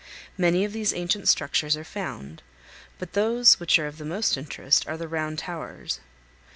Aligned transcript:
Many 0.35 0.65
of 0.65 0.73
these 0.73 0.95
ancient 0.95 1.27
structures 1.29 1.77
are 1.77 1.83
found, 1.83 2.41
but 2.97 3.13
those 3.13 3.59
which 3.59 3.77
are 3.77 3.85
of 3.85 3.99
the 3.99 4.03
most 4.03 4.35
interest 4.35 4.87
are 4.87 4.97
the 4.97 5.07
round 5.07 5.37
towers. 5.37 5.99